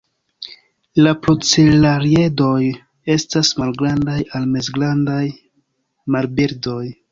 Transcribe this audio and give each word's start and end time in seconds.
La 1.07 1.11
procelariedoj 1.25 2.63
estas 3.17 3.53
malgrandaj 3.61 4.19
al 4.41 4.51
mezgrandaj 4.57 5.23
marbirdoj. 6.17 6.83